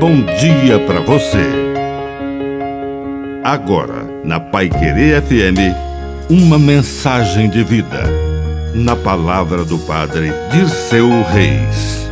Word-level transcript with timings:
bom 0.00 0.22
dia 0.38 0.78
para 0.86 1.00
você. 1.00 1.44
Agora, 3.42 4.04
na 4.24 4.40
Pai 4.40 4.68
Querer 4.68 5.22
FM, 5.22 6.30
uma 6.30 6.58
mensagem 6.58 7.48
de 7.48 7.62
vida. 7.62 8.02
Na 8.74 8.96
palavra 8.96 9.64
do 9.64 9.78
Padre 9.78 10.30
de 10.50 10.68
seu 10.68 11.08
Reis. 11.22 12.08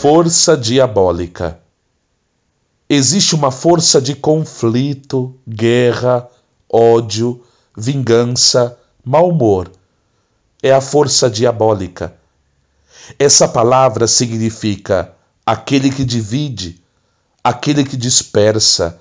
Força 0.00 0.56
diabólica. 0.56 1.58
Existe 2.88 3.34
uma 3.34 3.50
força 3.50 4.00
de 4.00 4.14
conflito, 4.14 5.34
guerra, 5.46 6.26
ódio, 6.72 7.42
vingança, 7.76 8.78
mau 9.04 9.28
humor. 9.28 9.70
É 10.62 10.72
a 10.72 10.80
força 10.80 11.28
diabólica. 11.28 12.19
Essa 13.18 13.48
palavra 13.48 14.06
significa 14.06 15.12
aquele 15.44 15.90
que 15.90 16.04
divide, 16.04 16.82
aquele 17.42 17.84
que 17.84 17.96
dispersa, 17.96 18.98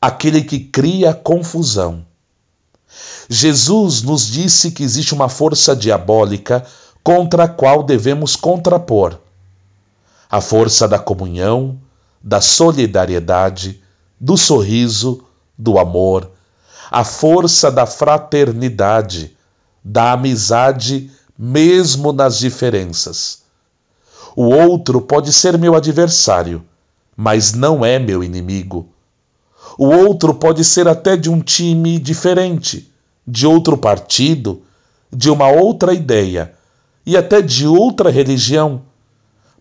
aquele 0.00 0.42
que 0.42 0.58
cria 0.58 1.14
confusão. 1.14 2.04
Jesus 3.28 4.02
nos 4.02 4.26
disse 4.26 4.70
que 4.70 4.82
existe 4.82 5.14
uma 5.14 5.28
força 5.28 5.74
diabólica 5.74 6.66
contra 7.02 7.44
a 7.44 7.48
qual 7.48 7.82
devemos 7.82 8.36
contrapor 8.36 9.18
a 10.32 10.40
força 10.40 10.88
da 10.88 10.98
comunhão, 10.98 11.78
da 12.22 12.40
solidariedade, 12.40 13.82
do 14.18 14.34
sorriso, 14.38 15.22
do 15.58 15.78
amor, 15.78 16.30
a 16.90 17.04
força 17.04 17.70
da 17.70 17.84
fraternidade, 17.84 19.36
da 19.84 20.12
amizade, 20.12 21.10
mesmo 21.44 22.12
nas 22.12 22.38
diferenças. 22.38 23.42
O 24.36 24.44
outro 24.44 25.00
pode 25.00 25.32
ser 25.32 25.58
meu 25.58 25.74
adversário, 25.74 26.62
mas 27.16 27.52
não 27.52 27.84
é 27.84 27.98
meu 27.98 28.22
inimigo. 28.22 28.88
O 29.76 29.86
outro 29.86 30.34
pode 30.34 30.64
ser 30.64 30.86
até 30.86 31.16
de 31.16 31.30
um 31.30 31.40
time 31.40 31.98
diferente, 31.98 32.92
de 33.26 33.46
outro 33.46 33.76
partido, 33.76 34.62
de 35.10 35.30
uma 35.30 35.48
outra 35.48 35.92
ideia 35.92 36.52
e 37.04 37.16
até 37.16 37.42
de 37.42 37.66
outra 37.66 38.10
religião 38.10 38.82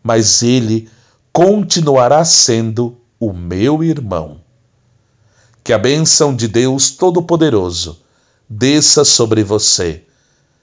mas 0.04 0.42
ele 0.42 0.90
continuará 1.32 2.26
sendo 2.26 2.98
o 3.20 3.32
meu 3.32 3.84
irmão. 3.84 4.42
Que 5.64 5.74
a 5.74 5.78
bênção 5.78 6.36
de 6.36 6.48
Deus 6.48 6.92
Todo-Poderoso 6.92 8.00
desça 8.50 9.06
sobre 9.06 9.44
você, 9.44 10.04